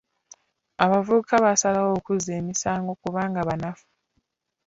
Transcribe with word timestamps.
Abavubuka 0.83 1.35
basalawo 1.45 1.89
okuzza 1.99 2.31
emisango 2.39 2.91
kubanga 3.01 3.39
banafu. 3.49 3.87